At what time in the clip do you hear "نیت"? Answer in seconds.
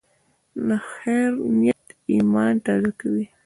1.61-1.85